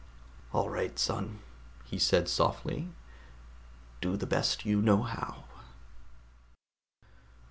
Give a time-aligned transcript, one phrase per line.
[0.51, 1.41] "All right, son,"
[1.85, 2.89] he said softly.
[4.01, 5.43] "Do the best you know how."